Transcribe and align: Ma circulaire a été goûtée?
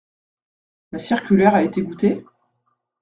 Ma 0.91 0.97
circulaire 0.97 1.53
a 1.57 1.61
été 1.61 1.83
goûtée? 1.83 2.25